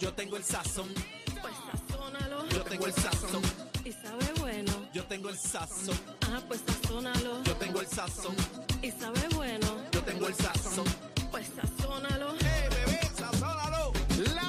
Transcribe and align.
Yo 0.00 0.12
tengo 0.12 0.36
el 0.36 0.44
sazón, 0.44 0.88
Pues 1.42 1.54
sazónalo. 1.88 2.46
yo 2.48 2.62
tengo 2.62 2.86
el 2.86 2.92
sazón, 2.92 3.42
Y 3.84 3.92
sabe 3.92 4.26
bueno. 4.38 4.72
yo 4.92 5.04
tengo 5.04 5.28
el 5.30 5.38
sazón, 5.38 5.96
Ah, 6.30 6.40
pues 6.46 6.60
sazónalo. 6.66 7.42
yo 7.44 7.54
tengo 7.56 7.80
el 7.80 7.86
sazón, 7.86 8.34
Y 8.82 8.90
sabe 8.90 9.20
bueno. 9.34 9.66
yo 9.92 10.02
tengo 10.02 10.26
el 10.28 10.34
sazón. 10.34 10.84
Pues 11.30 11.46
sazónalo. 11.54 12.34
¡Eh, 12.40 12.68
bebé, 12.70 13.00
sazónalo! 13.16 13.92
La 14.34 14.45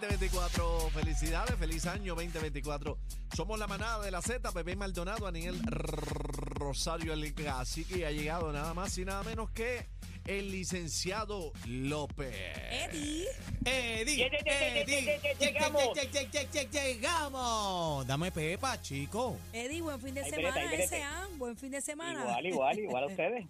2024. 0.00 0.90
Felicidades, 0.90 1.56
feliz 1.56 1.86
año 1.86 2.14
2024. 2.14 2.98
Somos 3.36 3.58
la 3.58 3.66
manada 3.66 4.04
de 4.04 4.10
la 4.10 4.22
Z, 4.22 4.52
Pepe 4.52 4.76
Maldonado, 4.76 5.26
Aniel 5.26 5.58
Rosario 5.66 7.12
el 7.12 7.34
Cacique 7.34 7.98
y 7.98 8.04
ha 8.04 8.10
llegado 8.12 8.52
nada 8.52 8.74
más 8.74 8.96
y 8.98 9.04
nada 9.04 9.22
menos 9.24 9.50
que 9.50 9.86
el 10.26 10.50
licenciado 10.52 11.52
López. 11.66 12.32
Eddie. 12.34 13.26
Eddie, 13.64 14.26
Eddie, 14.26 14.26
lle- 14.28 14.44
lle- 14.84 15.20
lle- 15.20 15.38
llegamos. 15.38 15.82
lle- 15.82 16.10
lle- 16.10 16.30
lle- 16.30 16.48
lle- 16.50 16.70
llegamos. 16.70 18.06
Dame 18.06 18.30
pepa, 18.30 18.80
chico. 18.80 19.36
Eddie, 19.52 19.80
buen 19.82 20.00
fin 20.00 20.14
de 20.14 20.22
Ahí 20.22 20.30
semana 20.30 20.70
vete. 20.70 21.02
¿ah? 21.02 21.26
Buen 21.38 21.56
fin 21.56 21.70
de 21.72 21.80
semana. 21.80 22.20
Igual, 22.22 22.46
igual, 22.46 22.78
igual 22.78 23.02
a 23.04 23.06
ustedes. 23.08 23.46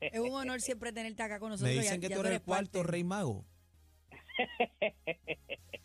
Es 0.00 0.18
un 0.20 0.30
honor 0.32 0.60
siempre 0.62 0.92
tenerte 0.92 1.22
acá 1.22 1.38
con 1.38 1.50
nosotros. 1.50 1.74
Me 1.74 1.82
dicen 1.82 2.00
ya- 2.00 2.08
que 2.08 2.14
ya 2.14 2.16
tú 2.20 2.20
eres 2.26 2.34
el 2.38 2.42
cuarto 2.42 2.82
rey 2.82 3.04
mago. 3.04 3.44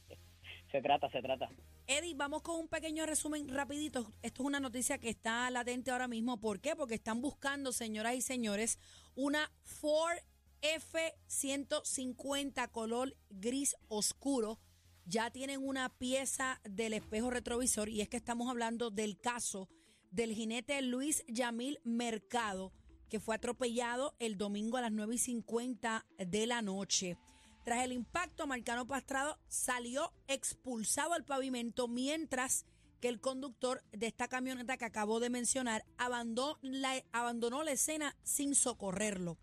se 0.71 0.81
trata, 0.81 1.09
se 1.09 1.21
trata. 1.21 1.49
Eddie, 1.87 2.15
vamos 2.15 2.41
con 2.41 2.59
un 2.59 2.67
pequeño 2.67 3.05
resumen 3.05 3.47
rapidito. 3.47 4.11
Esto 4.21 4.43
es 4.43 4.47
una 4.47 4.59
noticia 4.59 4.97
que 4.97 5.09
está 5.09 5.49
latente 5.49 5.91
ahora 5.91 6.07
mismo. 6.07 6.39
¿Por 6.39 6.59
qué? 6.59 6.75
Porque 6.75 6.95
están 6.95 7.21
buscando, 7.21 7.71
señoras 7.71 8.15
y 8.15 8.21
señores, 8.21 8.79
una 9.15 9.51
Ford 9.63 10.17
F-150 10.61 12.69
color 12.71 13.15
gris 13.29 13.75
oscuro. 13.87 14.59
Ya 15.05 15.31
tienen 15.31 15.65
una 15.65 15.97
pieza 15.97 16.59
del 16.65 16.93
espejo 16.93 17.29
retrovisor 17.29 17.87
y 17.87 18.01
es 18.01 18.09
que 18.09 18.17
estamos 18.17 18.49
hablando 18.49 18.89
del 18.89 19.19
caso 19.19 19.69
del 20.11 20.33
jinete 20.33 20.81
Luis 20.81 21.23
Yamil 21.27 21.79
Mercado, 21.83 22.73
que 23.09 23.21
fue 23.21 23.35
atropellado 23.35 24.15
el 24.19 24.37
domingo 24.37 24.77
a 24.77 24.81
las 24.81 24.91
9 24.91 25.15
y 25.15 25.17
50 25.17 26.05
de 26.17 26.47
la 26.47 26.61
noche. 26.61 27.17
Tras 27.67 27.83
el 27.83 27.91
impacto, 27.91 28.47
Marcano 28.47 28.87
Pastrado 28.87 29.37
salió 29.49 30.13
expulsado 30.29 31.11
al 31.11 31.25
pavimento 31.25 31.89
mientras 31.89 32.65
que 33.01 33.09
el 33.09 33.19
conductor 33.19 33.83
de 33.91 34.07
esta 34.07 34.29
camioneta 34.29 34.77
que 34.77 34.85
acabo 34.85 35.19
de 35.19 35.29
mencionar 35.29 35.85
abandonó 35.97 36.57
la, 36.61 37.03
abandonó 37.11 37.63
la 37.63 37.73
escena 37.73 38.15
sin 38.23 38.55
socorrerlo. 38.55 39.37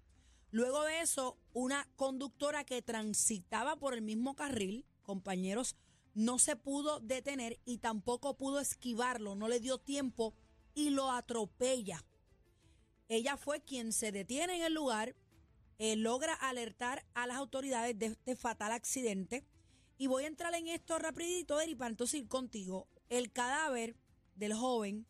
Luego 0.51 0.85
de 0.85 1.03
eso, 1.03 1.37
una 1.53 1.87
conductora 1.97 2.65
que 2.65 2.81
transitaba 2.81 3.77
por 3.77 3.93
el 3.93 4.01
mismo 4.01 4.35
carril, 4.35 4.87
compañeros, 5.03 5.77
no 6.15 6.39
se 6.39 6.57
pudo 6.57 7.01
detener 7.01 7.61
y 7.67 7.77
tampoco 7.77 8.39
pudo 8.39 8.59
esquivarlo, 8.59 9.35
no 9.35 9.49
le 9.49 9.61
dio 9.61 9.77
tiempo 9.77 10.33
y 10.73 10.89
lo 10.89 11.11
atropella. 11.11 12.03
Ella 13.11 13.37
fue 13.37 13.61
quien 13.61 13.93
se 13.93 14.13
detiene 14.13 14.57
en 14.57 14.63
el 14.63 14.73
lugar, 14.73 15.15
eh, 15.79 15.97
logra 15.97 16.35
alertar 16.35 17.05
a 17.15 17.27
las 17.27 17.37
autoridades 17.37 17.99
de 17.99 18.07
este 18.07 18.37
fatal 18.37 18.73
accidente. 18.73 19.45
Y 19.99 20.07
voy 20.07 20.25
a 20.25 20.27
entrar 20.27 20.55
en 20.55 20.69
esto 20.69 20.99
rapidito, 20.99 21.61
Eri, 21.61 21.75
para 21.75 21.91
entonces 21.91 22.21
ir 22.21 22.29
contigo. 22.29 22.89
El 23.09 23.31
cadáver 23.31 23.97
del 24.35 24.55
joven, 24.55 25.07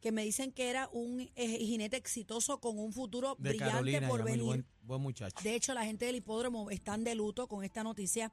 que 0.00 0.12
me 0.12 0.24
dicen 0.24 0.52
que 0.52 0.68
era 0.68 0.88
un 0.92 1.20
eh, 1.20 1.58
jinete 1.58 1.96
exitoso 1.96 2.60
con 2.60 2.78
un 2.78 2.92
futuro 2.92 3.36
De 3.38 3.50
brillante 3.50 3.72
Carolina, 3.72 4.08
por 4.08 4.24
venir. 4.24 4.42
buen, 4.42 4.66
buen 4.82 5.00
muchacho. 5.00 5.36
De 5.42 5.54
hecho, 5.54 5.72
la 5.74 5.84
gente 5.84 6.06
del 6.06 6.16
hipódromo 6.16 6.70
están 6.70 7.04
de 7.04 7.14
luto 7.14 7.46
con 7.46 7.64
esta 7.64 7.82
noticia. 7.82 8.32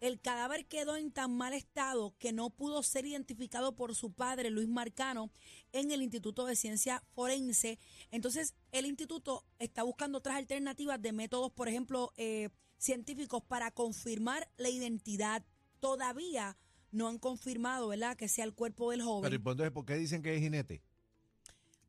El 0.00 0.18
cadáver 0.18 0.66
quedó 0.66 0.96
en 0.96 1.12
tan 1.12 1.36
mal 1.36 1.52
estado 1.52 2.14
que 2.18 2.32
no 2.32 2.48
pudo 2.48 2.82
ser 2.82 3.04
identificado 3.04 3.76
por 3.76 3.94
su 3.94 4.12
padre, 4.12 4.48
Luis 4.48 4.68
Marcano, 4.68 5.30
en 5.72 5.90
el 5.90 6.02
Instituto 6.02 6.46
de 6.46 6.56
Ciencia 6.56 7.04
Forense. 7.12 7.78
Entonces, 8.10 8.54
el 8.72 8.86
instituto 8.86 9.44
está 9.58 9.82
buscando 9.82 10.18
otras 10.18 10.36
alternativas 10.36 11.02
de 11.02 11.12
métodos, 11.12 11.52
por 11.52 11.68
ejemplo, 11.68 12.12
eh, 12.16 12.48
científicos 12.78 13.42
para 13.46 13.70
confirmar 13.70 14.50
la 14.56 14.70
identidad. 14.70 15.44
Todavía 15.80 16.56
no 16.92 17.06
han 17.06 17.18
confirmado, 17.18 17.88
¿verdad?, 17.88 18.16
que 18.16 18.28
sea 18.28 18.46
el 18.46 18.54
cuerpo 18.54 18.90
del 18.92 19.02
joven. 19.02 19.22
Pero 19.22 19.34
¿y 19.34 19.36
entonces 19.36 19.70
por 19.70 19.84
qué 19.84 19.96
dicen 19.96 20.22
que 20.22 20.34
es 20.34 20.40
jinete? 20.40 20.82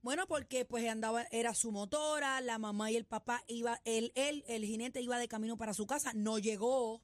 Bueno, 0.02 0.28
porque 0.28 0.66
pues 0.66 0.88
andaba, 0.90 1.24
era 1.32 1.54
su 1.54 1.72
motora, 1.72 2.42
la 2.42 2.58
mamá 2.58 2.92
y 2.92 2.98
el 2.98 3.06
papá 3.06 3.44
iba, 3.48 3.80
él, 3.86 4.12
él, 4.16 4.44
el 4.48 4.66
jinete 4.66 5.02
iba 5.02 5.18
de 5.18 5.28
camino 5.28 5.58
para 5.58 5.74
su 5.74 5.86
casa, 5.86 6.12
no 6.14 6.40
llegó. 6.40 7.02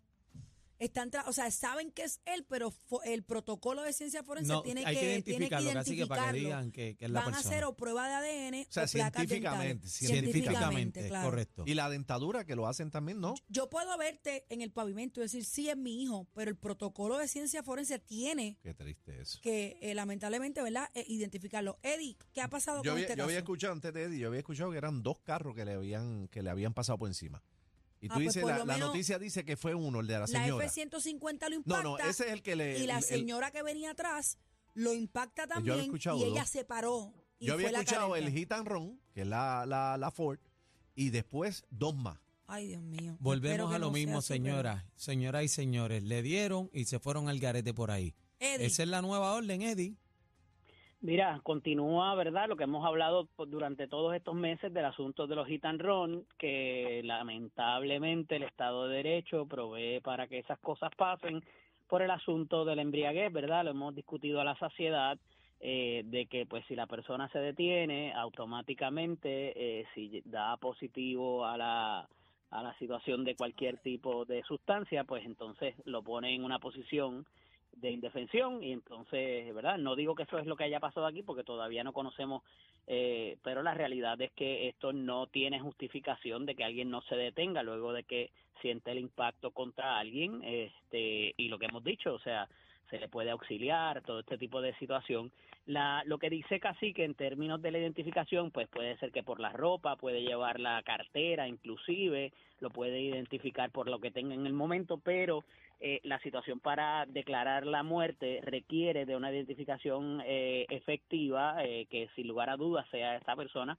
Están, 0.79 1.09
tra- 1.11 1.23
o 1.27 1.33
sea, 1.33 1.49
saben 1.51 1.91
que 1.91 2.03
es 2.03 2.21
él, 2.25 2.45
pero 2.47 2.73
el 3.05 3.23
protocolo 3.23 3.81
de 3.81 3.93
ciencia 3.93 4.23
forense 4.23 4.51
No, 4.53 4.61
tiene, 4.61 4.85
hay 4.85 4.95
que, 4.95 5.01
que 5.01 5.21
tiene 5.23 5.49
que 5.49 5.55
identificarlo, 5.55 5.73
casi 5.73 5.95
que 5.97 6.05
para 6.05 6.21
que 6.31 6.37
identificarlo. 6.37 6.59
digan 6.59 6.71
que, 6.71 6.95
que 6.97 7.05
es 7.05 7.11
la 7.11 7.21
Van 7.21 7.33
a 7.33 7.39
hacer 7.39 7.63
o 7.63 7.75
prueba 7.75 8.07
de 8.07 8.13
ADN 8.15 8.67
O 8.69 8.71
sea, 8.71 8.83
o 8.83 8.87
científicamente. 8.87 9.87
Científicamente, 9.87 11.07
claro. 11.07 11.29
correcto. 11.29 11.63
Y 11.65 11.73
la 11.73 11.89
dentadura 11.89 12.45
que 12.45 12.55
lo 12.55 12.67
hacen 12.67 12.91
también, 12.91 13.19
¿no? 13.19 13.35
Yo 13.47 13.69
puedo 13.69 13.97
verte 13.97 14.45
en 14.49 14.61
el 14.61 14.71
pavimento 14.71 15.19
y 15.19 15.23
decir, 15.23 15.45
sí, 15.45 15.69
es 15.69 15.77
mi 15.77 16.01
hijo, 16.03 16.27
pero 16.33 16.49
el 16.51 16.57
protocolo 16.57 17.17
de 17.17 17.27
ciencia 17.27 17.63
forense 17.63 17.99
tiene 17.99 18.57
Qué 18.61 18.73
triste 18.73 19.21
eso. 19.21 19.39
que, 19.41 19.77
eh, 19.81 19.93
lamentablemente, 19.95 20.61
¿verdad?, 20.61 20.89
Eh, 20.93 21.05
identificarlo. 21.07 21.79
Eddie, 21.83 22.17
¿qué 22.33 22.41
ha 22.41 22.49
pasado 22.49 22.77
Yo 22.83 22.91
con 22.91 22.91
había, 22.93 23.05
este 23.05 23.17
yo 23.17 23.23
había 23.25 23.37
escuchado 23.39 23.73
antes 23.73 23.93
de 23.93 24.03
Eddie, 24.03 24.19
yo 24.19 24.27
había 24.27 24.39
escuchado 24.39 24.71
que 24.71 24.77
eran 24.77 25.03
dos 25.03 25.17
carros 25.23 25.55
que 25.55 25.65
le 25.65 25.73
habían, 25.73 26.27
que 26.29 26.41
le 26.41 26.49
habían 26.49 26.73
pasado 26.73 26.97
por 26.97 27.07
encima. 27.07 27.43
Y 27.99 28.07
tú 28.07 28.13
Ah, 28.13 28.15
pues 28.23 28.33
dices, 28.35 28.43
la, 28.45 28.63
la 28.65 28.77
noticia 28.77 29.17
dice 29.19 29.43
que 29.43 29.57
fue 29.57 29.73
uno, 29.73 29.99
el 30.01 30.07
de 30.07 30.13
la 30.13 30.19
La 30.21 30.27
señora. 30.27 30.65
F-150 30.65 31.41
lo 31.43 31.49
no, 31.49 31.55
impacta. 31.55 31.83
no, 31.83 31.97
ese 31.99 32.25
es 32.27 32.31
el 32.33 32.43
que 32.43 32.55
le... 32.55 32.77
y 32.79 32.85
la 32.87 32.97
el- 32.99 33.03
el- 33.03 33.03
señora 33.03 33.51
que 33.51 33.63
venía 33.63 33.91
atrás 33.91 34.37
lo 34.75 34.93
impacta 34.93 35.47
Yo 35.47 35.53
había 35.55 35.73
también 35.73 35.79
escuchado 35.85 36.17
y 36.19 36.23
ella 36.25 36.45
se 36.45 36.63
paró. 36.63 37.11
Y 37.39 37.47
yo 37.47 37.53
había 37.53 37.71
la 37.71 37.79
escuchado 37.79 38.15
el. 38.15 38.31
Hit 38.31 38.51
and 38.51 38.67
Run, 38.67 38.99
que 39.13 39.21
es 39.21 39.27
la, 39.27 39.65
la, 39.65 39.97
la 39.97 40.11
Ford, 40.11 40.39
y 40.95 41.09
después 41.09 41.65
dos 41.71 41.95
más. 41.95 42.19
Ay, 42.47 42.67
Dios 42.67 42.81
mío. 42.83 43.17
Volvemos 43.19 43.73
a 43.73 43.79
lo 43.79 43.87
no 43.87 43.91
mismo, 43.91 44.21
señoras, 44.21 44.85
señoras 44.95 45.43
y 45.43 45.47
señores. 45.47 46.03
Le 46.03 46.21
dieron 46.21 46.69
y 46.73 46.85
se 46.85 46.99
fueron 46.99 47.27
al 47.29 47.39
garete 47.39 47.73
por 47.73 47.91
ahí. 47.91 48.15
Eddie, 48.39 48.67
Esa 48.67 48.83
es 48.83 48.89
la 48.89 49.01
nueva 49.01 49.33
orden, 49.33 49.61
Eddie. 49.63 49.95
Mira, 51.07 51.39
continúa, 51.41 52.13
¿verdad? 52.15 52.49
Lo 52.49 52.57
que 52.57 52.65
hemos 52.65 52.85
hablado 52.85 53.29
durante 53.47 53.87
todos 53.87 54.13
estos 54.13 54.35
meses 54.35 54.73
del 54.73 54.83
asunto 54.83 55.25
de 55.25 55.37
los 55.37 55.47
hit 55.47 55.63
and 55.63 55.79
run, 55.81 56.25
que 56.37 56.99
lamentablemente 57.05 58.35
el 58.35 58.43
Estado 58.43 58.89
de 58.89 58.97
Derecho 58.97 59.45
provee 59.45 60.01
para 60.01 60.27
que 60.27 60.39
esas 60.39 60.59
cosas 60.59 60.91
pasen 60.97 61.41
por 61.87 62.01
el 62.01 62.11
asunto 62.11 62.65
del 62.65 62.79
embriaguez, 62.79 63.31
¿verdad? 63.31 63.63
Lo 63.63 63.71
hemos 63.71 63.95
discutido 63.95 64.41
a 64.41 64.43
la 64.43 64.57
saciedad, 64.57 65.17
eh, 65.61 66.01
de 66.07 66.25
que 66.25 66.45
pues 66.45 66.65
si 66.65 66.75
la 66.75 66.87
persona 66.87 67.29
se 67.29 67.39
detiene, 67.39 68.11
automáticamente, 68.13 69.53
eh, 69.55 69.85
si 69.95 70.21
da 70.25 70.57
positivo 70.57 71.45
a 71.45 71.57
la 71.57 72.09
a 72.49 72.63
la 72.63 72.77
situación 72.79 73.23
de 73.23 73.35
cualquier 73.35 73.77
tipo 73.77 74.25
de 74.25 74.43
sustancia, 74.43 75.05
pues 75.05 75.25
entonces 75.25 75.73
lo 75.85 76.01
pone 76.01 76.33
en 76.33 76.43
una 76.43 76.59
posición 76.59 77.25
de 77.73 77.91
indefensión 77.91 78.63
y 78.63 78.71
entonces, 78.71 79.53
¿verdad? 79.53 79.77
No 79.77 79.95
digo 79.95 80.15
que 80.15 80.23
eso 80.23 80.39
es 80.39 80.47
lo 80.47 80.55
que 80.55 80.63
haya 80.63 80.79
pasado 80.79 81.05
aquí 81.05 81.21
porque 81.21 81.43
todavía 81.43 81.83
no 81.83 81.93
conocemos, 81.93 82.43
eh, 82.87 83.37
pero 83.43 83.61
la 83.61 83.73
realidad 83.73 84.19
es 84.21 84.31
que 84.31 84.67
esto 84.67 84.93
no 84.93 85.27
tiene 85.27 85.59
justificación 85.59 86.45
de 86.45 86.55
que 86.55 86.63
alguien 86.63 86.89
no 86.89 87.01
se 87.01 87.15
detenga 87.15 87.63
luego 87.63 87.93
de 87.93 88.03
que 88.03 88.31
siente 88.61 88.91
el 88.91 88.99
impacto 88.99 89.51
contra 89.51 89.99
alguien, 89.99 90.41
este, 90.43 91.33
y 91.37 91.47
lo 91.47 91.59
que 91.59 91.67
hemos 91.67 91.83
dicho, 91.83 92.13
o 92.13 92.19
sea, 92.19 92.47
se 92.89 92.99
le 92.99 93.09
puede 93.09 93.31
auxiliar, 93.31 94.01
todo 94.01 94.21
este 94.21 94.37
tipo 94.37 94.61
de 94.61 94.73
situación. 94.75 95.31
La, 95.65 96.01
lo 96.05 96.17
que 96.17 96.29
dice 96.29 96.59
Cacique 96.59 97.03
en 97.03 97.13
términos 97.13 97.61
de 97.61 97.71
la 97.71 97.79
identificación, 97.79 98.51
pues 98.51 98.69
puede 98.69 98.97
ser 98.97 99.11
que 99.11 99.23
por 99.23 99.39
la 99.39 99.51
ropa, 99.51 99.97
puede 99.97 100.21
llevar 100.21 100.59
la 100.59 100.81
cartera, 100.83 101.47
inclusive, 101.47 102.31
lo 102.59 102.69
puede 102.69 103.01
identificar 103.01 103.69
por 103.71 103.89
lo 103.89 103.99
que 103.99 104.11
tenga 104.11 104.33
en 104.33 104.47
el 104.47 104.53
momento, 104.53 104.97
pero 104.97 105.43
eh, 105.79 105.99
la 106.03 106.19
situación 106.19 106.59
para 106.59 107.05
declarar 107.07 107.65
la 107.65 107.83
muerte 107.83 108.39
requiere 108.43 109.05
de 109.05 109.15
una 109.15 109.31
identificación 109.31 110.21
eh, 110.25 110.65
efectiva, 110.69 111.63
eh, 111.63 111.85
que 111.89 112.09
sin 112.15 112.27
lugar 112.27 112.49
a 112.49 112.57
dudas 112.57 112.87
sea 112.89 113.15
esta 113.15 113.35
persona, 113.35 113.77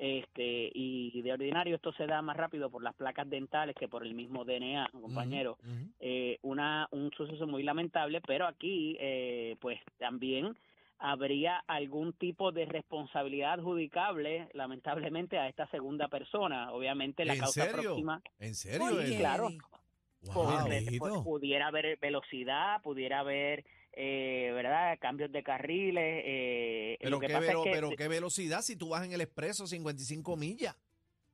este 0.00 0.70
y 0.72 1.20
de 1.20 1.32
ordinario 1.32 1.76
esto 1.76 1.92
se 1.92 2.06
da 2.06 2.22
más 2.22 2.36
rápido 2.36 2.70
por 2.70 2.82
las 2.82 2.94
placas 2.94 3.28
dentales 3.28 3.76
que 3.76 3.86
por 3.86 4.04
el 4.04 4.14
mismo 4.14 4.46
DNA, 4.46 4.88
compañero. 4.92 5.58
Eh, 6.00 6.38
una 6.42 6.88
un 6.90 7.10
suceso 7.12 7.46
muy 7.46 7.62
lamentable, 7.62 8.22
pero 8.26 8.46
aquí 8.46 8.96
eh, 8.98 9.56
pues 9.60 9.78
también 9.98 10.56
habría 10.98 11.62
algún 11.66 12.14
tipo 12.14 12.50
de 12.50 12.64
responsabilidad 12.64 13.54
adjudicable, 13.54 14.48
lamentablemente, 14.54 15.38
a 15.38 15.48
esta 15.48 15.66
segunda 15.68 16.08
persona. 16.08 16.72
Obviamente 16.72 17.24
la 17.26 17.34
¿En 17.34 17.40
causa 17.40 17.64
serio? 17.64 17.82
próxima 17.82 18.22
¿En 18.38 18.54
serio? 18.54 18.86
oye, 18.86 19.04
Eddie? 19.04 19.18
claro. 19.18 19.48
Wow. 20.22 20.66
pues, 20.98 21.12
pudiera 21.24 21.68
haber 21.68 21.98
velocidad, 21.98 22.82
pudiera 22.82 23.20
haber 23.20 23.64
eh, 23.92 24.50
¿verdad? 24.54 24.98
Cambios 25.00 25.32
de 25.32 25.42
carriles. 25.42 26.22
Eh, 26.24 26.96
Pero, 27.00 27.10
lo 27.10 27.20
que 27.20 27.26
qué, 27.26 27.32
pasa 27.32 27.46
velo- 27.46 27.58
es 27.60 27.64
que 27.64 27.70
pero 27.72 27.90
qué 27.90 28.08
velocidad 28.08 28.60
si 28.62 28.76
tú 28.76 28.90
vas 28.90 29.04
en 29.04 29.12
el 29.12 29.20
expreso 29.20 29.66
55 29.66 30.36
millas. 30.36 30.76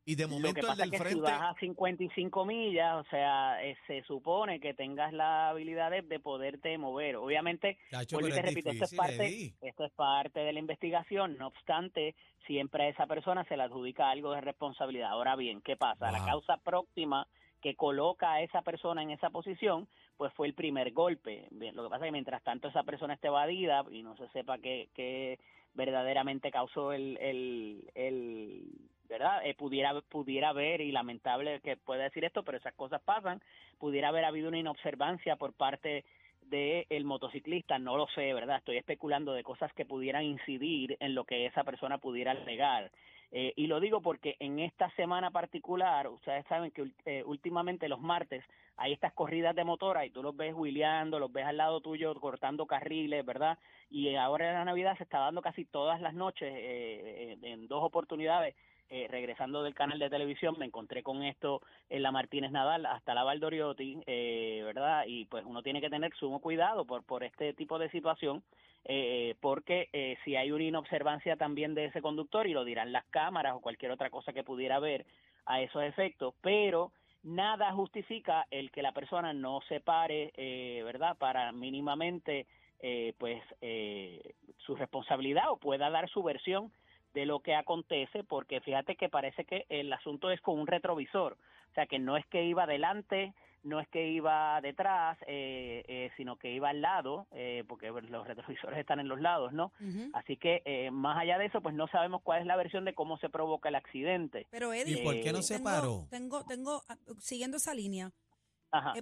Y 0.08 0.14
de 0.14 0.22
Lo 0.22 0.28
que 0.28 0.34
momento 0.36 0.60
el 0.60 0.66
pasa 0.68 0.82
del 0.82 0.84
es 0.84 0.90
que 0.92 0.96
si 0.98 1.02
frente. 1.16 1.20
vas 1.32 1.42
a 1.42 1.54
55 1.58 2.44
millas, 2.46 2.94
o 2.94 3.10
sea, 3.10 3.62
eh, 3.64 3.76
se 3.88 4.02
supone 4.04 4.60
que 4.60 4.72
tengas 4.72 5.12
la 5.12 5.48
habilidad 5.48 5.90
de, 5.90 6.02
de 6.02 6.20
poderte 6.20 6.78
mover. 6.78 7.16
Obviamente, 7.16 7.76
Chacho, 7.90 8.18
te 8.18 8.28
es 8.28 8.36
repito, 8.36 8.70
esto 8.70 8.84
es, 8.84 8.94
parte, 8.94 9.54
esto 9.60 9.84
es 9.84 9.92
parte 9.94 10.38
de 10.40 10.52
la 10.52 10.60
investigación. 10.60 11.36
No 11.38 11.48
obstante, 11.48 12.14
siempre 12.46 12.84
a 12.84 12.88
esa 12.90 13.06
persona 13.08 13.44
se 13.48 13.56
le 13.56 13.64
adjudica 13.64 14.08
algo 14.08 14.30
de 14.32 14.42
responsabilidad. 14.42 15.10
Ahora 15.10 15.34
bien, 15.34 15.60
¿qué 15.60 15.76
pasa? 15.76 16.12
La 16.12 16.24
causa 16.24 16.56
próxima 16.58 17.26
que 17.60 17.74
coloca 17.74 18.34
a 18.34 18.42
esa 18.42 18.62
persona 18.62 19.02
en 19.02 19.10
esa 19.10 19.30
posición, 19.30 19.88
pues 20.16 20.32
fue 20.34 20.46
el 20.46 20.54
primer 20.54 20.92
golpe. 20.92 21.48
Lo 21.50 21.82
que 21.82 21.90
pasa 21.90 22.04
es 22.04 22.08
que 22.08 22.12
mientras 22.12 22.42
tanto 22.42 22.68
esa 22.68 22.82
persona 22.82 23.14
esté 23.14 23.28
evadida 23.28 23.84
y 23.90 24.02
no 24.02 24.16
se 24.16 24.28
sepa 24.28 24.58
qué, 24.58 25.38
verdaderamente 25.74 26.50
causó 26.50 26.92
el, 26.92 27.18
el, 27.20 27.90
el 27.94 28.62
¿verdad? 29.08 29.44
Eh, 29.44 29.54
pudiera, 29.54 30.00
pudiera 30.02 30.50
haber, 30.50 30.80
y 30.80 30.92
lamentable 30.92 31.60
que 31.60 31.76
pueda 31.76 32.04
decir 32.04 32.24
esto, 32.24 32.42
pero 32.42 32.58
esas 32.58 32.74
cosas 32.74 33.00
pasan, 33.02 33.40
pudiera 33.78 34.08
haber 34.08 34.24
habido 34.24 34.48
una 34.48 34.58
inobservancia 34.58 35.36
por 35.36 35.52
parte 35.52 36.04
del 36.42 37.04
motociclista, 37.04 37.78
no 37.78 37.96
lo 37.96 38.06
sé, 38.08 38.32
¿verdad? 38.32 38.58
Estoy 38.58 38.76
especulando 38.76 39.32
de 39.32 39.42
cosas 39.42 39.72
que 39.72 39.84
pudieran 39.84 40.24
incidir 40.24 40.96
en 41.00 41.14
lo 41.14 41.24
que 41.24 41.46
esa 41.46 41.64
persona 41.64 41.98
pudiera 41.98 42.30
alegar. 42.32 42.90
Eh, 43.32 43.52
y 43.56 43.66
lo 43.66 43.80
digo 43.80 44.00
porque 44.00 44.36
en 44.38 44.60
esta 44.60 44.90
semana 44.90 45.30
particular, 45.30 46.08
ustedes 46.08 46.46
saben 46.46 46.70
que 46.70 46.90
eh, 47.04 47.22
últimamente 47.26 47.88
los 47.88 48.00
martes 48.00 48.44
hay 48.76 48.92
estas 48.92 49.12
corridas 49.12 49.54
de 49.54 49.64
motora 49.64 50.04
y 50.04 50.10
tú 50.10 50.22
los 50.22 50.36
ves 50.36 50.54
huileando, 50.54 51.18
los 51.18 51.32
ves 51.32 51.46
al 51.46 51.56
lado 51.56 51.80
tuyo 51.80 52.14
cortando 52.20 52.66
carriles, 52.66 53.24
¿verdad? 53.24 53.58
Y 53.90 54.14
ahora 54.14 54.48
en 54.48 54.54
la 54.54 54.64
Navidad 54.64 54.96
se 54.96 55.04
está 55.04 55.18
dando 55.18 55.42
casi 55.42 55.64
todas 55.64 56.00
las 56.00 56.14
noches, 56.14 56.52
eh, 56.54 57.36
en 57.42 57.66
dos 57.68 57.82
oportunidades, 57.82 58.54
eh, 58.88 59.08
regresando 59.10 59.62
del 59.62 59.74
canal 59.74 59.98
de 59.98 60.10
televisión, 60.10 60.56
me 60.58 60.66
encontré 60.66 61.02
con 61.02 61.22
esto 61.22 61.60
en 61.88 62.02
la 62.02 62.12
Martínez 62.12 62.52
Nadal 62.52 62.86
hasta 62.86 63.14
la 63.14 63.24
Valdoriotti, 63.24 63.98
eh, 64.06 64.62
¿verdad? 64.64 65.04
Y 65.06 65.24
pues 65.26 65.44
uno 65.44 65.62
tiene 65.62 65.80
que 65.80 65.90
tener 65.90 66.14
sumo 66.14 66.40
cuidado 66.40 66.84
por, 66.84 67.02
por 67.04 67.24
este 67.24 67.52
tipo 67.54 67.78
de 67.78 67.90
situación, 67.90 68.42
eh, 68.84 69.34
porque 69.40 69.88
eh, 69.92 70.16
si 70.24 70.36
hay 70.36 70.52
una 70.52 70.62
inobservancia 70.62 71.36
también 71.36 71.74
de 71.74 71.86
ese 71.86 72.00
conductor, 72.00 72.46
y 72.46 72.52
lo 72.52 72.64
dirán 72.64 72.92
las 72.92 73.04
cámaras 73.06 73.54
o 73.56 73.60
cualquier 73.60 73.90
otra 73.90 74.10
cosa 74.10 74.32
que 74.32 74.44
pudiera 74.44 74.76
haber 74.76 75.04
a 75.44 75.60
esos 75.60 75.82
efectos, 75.82 76.34
pero 76.40 76.92
nada 77.24 77.72
justifica 77.72 78.46
el 78.52 78.70
que 78.70 78.82
la 78.82 78.92
persona 78.92 79.32
no 79.32 79.60
se 79.68 79.80
pare, 79.80 80.32
eh, 80.36 80.82
¿verdad? 80.84 81.16
Para 81.18 81.50
mínimamente, 81.50 82.46
eh, 82.78 83.14
pues, 83.18 83.42
su 84.58 84.76
responsabilidad 84.76 85.50
o 85.50 85.56
pueda 85.56 85.90
dar 85.90 86.08
su 86.08 86.22
versión 86.22 86.70
de 87.16 87.24
lo 87.24 87.40
que 87.40 87.54
acontece, 87.54 88.24
porque 88.24 88.60
fíjate 88.60 88.94
que 88.94 89.08
parece 89.08 89.46
que 89.46 89.64
el 89.70 89.90
asunto 89.90 90.30
es 90.30 90.38
con 90.42 90.58
un 90.58 90.66
retrovisor, 90.66 91.32
o 91.32 91.74
sea 91.74 91.86
que 91.86 91.98
no 91.98 92.18
es 92.18 92.26
que 92.26 92.44
iba 92.44 92.64
adelante, 92.64 93.32
no 93.62 93.80
es 93.80 93.88
que 93.88 94.10
iba 94.10 94.60
detrás, 94.60 95.16
eh, 95.26 95.82
eh, 95.88 96.10
sino 96.18 96.36
que 96.36 96.52
iba 96.52 96.68
al 96.68 96.82
lado, 96.82 97.26
eh, 97.32 97.64
porque 97.66 97.90
los 97.90 98.26
retrovisores 98.26 98.78
están 98.78 99.00
en 99.00 99.08
los 99.08 99.18
lados, 99.18 99.54
¿no? 99.54 99.72
Así 100.12 100.36
que 100.36 100.60
eh, 100.66 100.90
más 100.90 101.16
allá 101.16 101.38
de 101.38 101.46
eso, 101.46 101.62
pues 101.62 101.74
no 101.74 101.88
sabemos 101.88 102.20
cuál 102.22 102.42
es 102.42 102.46
la 102.46 102.54
versión 102.54 102.84
de 102.84 102.92
cómo 102.92 103.16
se 103.16 103.30
provoca 103.30 103.70
el 103.70 103.76
accidente. 103.76 104.46
Pero 104.50 104.74
¿Y 104.74 104.80
Eddie, 104.80 105.02
por 105.02 105.14
qué 105.18 105.32
no 105.32 105.40
se 105.40 105.54
tengo, 105.54 105.64
paró? 105.70 106.06
tengo, 106.10 106.44
tengo, 106.44 106.82
ah, 106.90 106.98
siguiendo 107.18 107.56
esa 107.56 107.72
línea, 107.72 108.12
Ajá. 108.70 108.92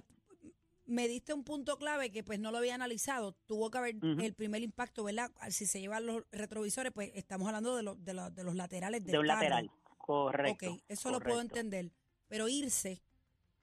Me 0.85 1.07
diste 1.07 1.33
un 1.33 1.43
punto 1.43 1.77
clave 1.77 2.11
que 2.11 2.23
pues 2.23 2.39
no 2.39 2.51
lo 2.51 2.59
había 2.59 2.75
analizado. 2.75 3.33
Tuvo 3.47 3.71
que 3.71 3.77
haber 3.79 3.95
el 4.03 4.33
primer 4.35 4.61
impacto, 4.61 5.03
¿verdad? 5.03 5.31
Si 5.49 5.65
se 5.65 5.79
llevan 5.79 6.05
los 6.05 6.23
retrovisores, 6.31 6.91
pues 6.93 7.11
estamos 7.15 7.47
hablando 7.47 7.75
de, 7.75 7.83
los 7.83 8.03
de, 8.03 8.13
los- 8.13 8.33
de 8.35 8.43
los 8.43 8.55
laterales 8.55 9.03
del 9.03 9.11
de 9.13 9.17
un 9.19 9.25
carro. 9.27 9.39
lateral. 9.41 9.71
Correcto. 9.97 10.73
Ok, 10.73 10.81
eso 10.87 11.09
lo 11.11 11.19
puedo 11.19 11.41
entender. 11.41 11.91
Pero 12.27 12.47
irse, 12.47 13.01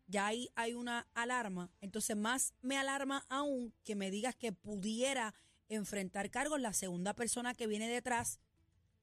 ya 0.08 0.26
ahí 0.26 0.48
hay 0.56 0.74
una 0.74 1.06
alarma. 1.14 1.70
Entonces, 1.80 2.16
más 2.16 2.54
me 2.60 2.76
alarma 2.76 3.24
aún 3.28 3.72
que 3.84 3.94
me 3.94 4.10
digas 4.10 4.34
que 4.34 4.52
pudiera 4.52 5.32
enfrentar 5.68 6.28
cargos 6.30 6.60
la 6.60 6.72
segunda 6.72 7.14
persona 7.14 7.54
que 7.54 7.68
viene 7.68 7.88
detrás, 7.88 8.40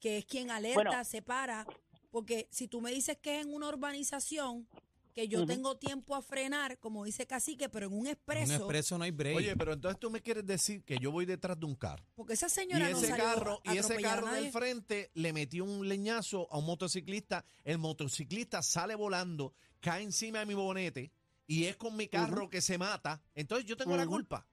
que 0.02 0.18
es 0.18 0.26
quien 0.26 0.52
alerta, 0.52 0.84
Bueno. 0.84 1.04
se 1.06 1.22
para. 1.22 1.66
Porque 2.12 2.48
si 2.52 2.68
tú 2.68 2.82
me 2.82 2.92
dices 2.92 3.18
que 3.18 3.40
es 3.40 3.46
en 3.46 3.54
una 3.54 3.68
urbanización, 3.70 4.68
que 5.14 5.28
yo 5.28 5.46
tengo 5.46 5.78
tiempo 5.78 6.16
a 6.16 6.22
frenar, 6.22 6.78
como 6.80 7.04
dice 7.04 7.26
Cacique, 7.28 7.68
pero 7.70 7.88
en 7.88 7.94
un 7.94 8.00
En 8.00 8.02
un 8.02 8.08
expreso, 8.08 8.54
expreso 8.56 8.98
no 8.98 9.04
hay 9.04 9.12
break. 9.12 9.36
Oye, 9.38 9.56
pero 9.56 9.74
entonces 9.74 10.00
tú 10.00 10.10
me 10.10 10.22
quieres 10.22 10.46
decir 10.46 10.84
que 10.84 10.98
yo 10.98 11.12
voy 11.12 11.26
detrás 11.26 11.60
de 11.60 11.66
un 11.66 11.76
carro. 11.76 12.04
porque 12.16 12.34
esa 12.34 12.48
Y 12.48 12.50
señora 12.50 12.90
no 12.90 12.98
ese 12.98 13.08
salió 13.08 13.24
carro, 13.24 13.62
a 13.66 13.74
y 13.74 13.78
ese 13.78 13.96
carro 14.02 14.32
del 14.32 14.52
frente 14.52 15.12
le 15.14 15.34
metió 15.34 15.66
un 15.66 15.88
leñazo 15.88 16.48
a 16.52 16.58
un 16.58 16.66
motociclista. 16.66 17.44
El 17.64 17.78
motociclista 17.80 18.62
sale 18.62 18.96
volando, 18.96 19.54
cae 19.80 20.04
encima 20.04 20.40
de 20.40 20.46
mi 20.46 20.54
bonete 20.54 21.12
y 21.48 21.66
es 21.66 21.76
con 21.78 21.96
mi 21.98 22.08
carro 22.08 22.50
que 22.50 22.62
se 22.62 22.78
mata. 22.78 23.22
Entonces 23.36 23.66
yo 23.68 23.76
tengo 23.76 23.98
la 23.98 24.06
culpa. 24.06 24.46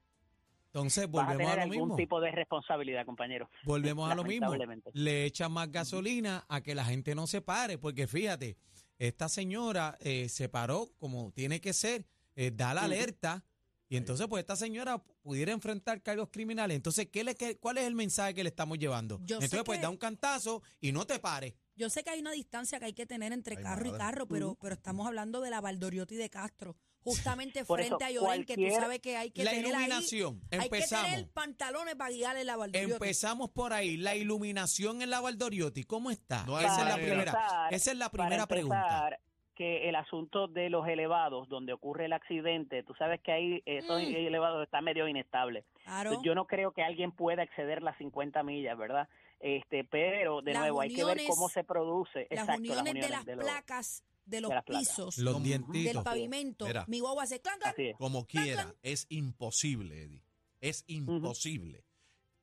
Entonces 0.67 1.09
Vas 1.09 1.23
a 1.23 1.31
volvemos 1.31 1.37
tener 1.37 1.51
a 1.53 1.55
lo 1.55 1.61
algún 1.71 1.87
mismo. 1.87 1.95
tipo 1.95 2.19
de 2.21 2.31
responsabilidad, 2.31 3.05
compañero. 3.05 3.49
Volvemos 3.63 4.11
a 4.11 4.15
lo 4.15 4.23
mismo. 4.23 4.47
Lamentablemente. 4.47 4.91
Le 4.93 5.25
echan 5.25 5.51
más 5.51 5.71
gasolina 5.71 6.45
a 6.49 6.61
que 6.61 6.75
la 6.75 6.83
gente 6.85 7.15
no 7.15 7.25
se 7.25 7.41
pare, 7.41 7.77
porque 7.77 8.05
fíjate, 8.05 8.57
esta 8.99 9.29
señora 9.29 9.97
eh, 10.01 10.29
se 10.29 10.49
paró 10.49 10.91
como 10.97 11.31
tiene 11.33 11.61
que 11.61 11.73
ser, 11.73 12.05
eh, 12.35 12.51
da 12.53 12.73
la 12.73 12.83
alerta, 12.83 13.43
y 13.89 13.95
entonces 13.95 14.27
pues 14.27 14.41
esta 14.41 14.55
señora 14.55 15.01
pudiera 15.21 15.51
enfrentar 15.53 16.01
cargos 16.01 16.29
criminales. 16.29 16.75
Entonces, 16.75 17.07
¿qué 17.11 17.23
le, 17.23 17.35
qué- 17.35 17.57
¿cuál 17.57 17.77
es 17.77 17.85
el 17.85 17.95
mensaje 17.95 18.33
que 18.33 18.43
le 18.43 18.49
estamos 18.49 18.77
llevando? 18.77 19.17
Yo 19.21 19.39
sé 19.39 19.45
entonces, 19.45 19.63
pues 19.65 19.77
que- 19.79 19.83
da 19.83 19.89
un 19.89 19.97
cantazo 19.97 20.61
y 20.81 20.91
no 20.91 21.05
te 21.07 21.19
pares. 21.19 21.53
Yo 21.75 21.89
sé 21.89 22.03
que 22.03 22.09
hay 22.09 22.19
una 22.19 22.31
distancia 22.31 22.79
que 22.79 22.85
hay 22.85 22.93
que 22.93 23.05
tener 23.05 23.31
entre 23.31 23.55
Ay, 23.57 23.63
carro 23.63 23.85
y 23.87 23.91
carro, 23.97 24.27
pero, 24.27 24.57
pero 24.59 24.73
estamos 24.73 25.05
hablando 25.07 25.41
de 25.41 25.51
la 25.51 25.61
Valdoriotti 25.61 26.15
de 26.15 26.29
Castro, 26.29 26.75
justamente 27.07 27.65
Por 27.65 27.79
frente 27.79 27.95
eso, 27.95 28.05
a 28.05 28.11
Llorén, 28.11 28.45
que 28.45 28.55
tú 28.55 28.61
cualquier- 28.61 28.81
sabes 28.81 28.99
que 28.99 29.17
hay 29.17 29.31
que 29.31 29.43
La 29.43 29.51
tener 29.51 29.65
ahí, 29.65 29.71
iluminación, 29.71 30.41
hay 30.51 30.59
que 30.59 30.65
empezamos. 30.65 31.09
tener 31.09 31.29
pantalones 31.31 31.95
para 31.95 32.09
guiarle 32.11 32.43
la 32.43 32.55
Valdoriotti. 32.57 32.93
Empezamos 32.93 33.49
por 33.51 33.73
ahí, 33.73 33.97
la 33.97 34.15
iluminación 34.15 35.01
en 35.01 35.09
la 35.09 35.21
Valdoriotti, 35.21 35.83
¿cómo 35.83 36.11
está? 36.11 36.43
No 36.45 36.57
hay 36.57 36.65
esa, 36.65 36.73
es 36.73 36.77
la 36.79 36.83
manera. 36.91 37.07
primera, 37.07 37.31
empezar- 37.31 37.73
esa 37.73 37.91
es 37.91 37.97
la 37.97 38.09
para 38.09 38.23
primera 38.25 38.47
pregunta. 38.47 38.79
empezar, 38.81 39.19
que 39.55 39.89
el 39.89 39.95
asunto 39.95 40.47
de 40.47 40.69
los 40.69 40.87
elevados, 40.87 41.49
donde 41.49 41.73
ocurre 41.73 42.05
el 42.05 42.13
accidente, 42.13 42.83
tú 42.83 42.93
sabes 42.93 43.19
que 43.21 43.31
ahí 43.31 43.63
esos 43.65 43.99
Mm. 44.03 44.15
elevados 44.15 44.63
están 44.63 44.83
medio 44.83 45.07
inestables. 45.07 45.65
Claro. 45.83 46.21
Yo 46.23 46.35
no 46.35 46.45
creo 46.45 46.71
que 46.73 46.83
alguien 46.83 47.11
pueda 47.11 47.41
exceder 47.41 47.81
las 47.81 47.97
50 47.97 48.43
millas, 48.43 48.77
¿verdad? 48.77 49.07
Este, 49.39 49.83
pero 49.83 50.41
de 50.41 50.53
Las 50.53 50.61
nuevo 50.61 50.81
hay 50.81 50.89
que 50.89 51.03
ver 51.03 51.17
uniones- 51.17 51.27
cómo 51.29 51.49
se 51.49 51.63
produce. 51.63 52.27
las 52.29 52.41
Exacto, 52.41 52.61
uniones, 52.61 52.93
de 52.93 53.09
las 53.09 53.25
de 53.25 53.35
los- 53.35 53.45
placas 53.45 54.03
de 54.27 54.41
los 54.41 54.51
de 54.51 54.61
pisos, 54.63 55.17
Los 55.17 55.41
dientitos. 55.41 55.93
del 55.95 56.03
pavimento, 56.03 56.65
Mira. 56.67 56.85
mi 56.87 56.99
guagua 56.99 57.23
hace 57.23 57.39
clan. 57.41 57.57
Como 57.97 58.25
quiera, 58.27 58.75
es 58.83 59.05
imposible, 59.09 60.03
Eddie. 60.03 60.23
Es 60.61 60.83
imposible 60.87 61.83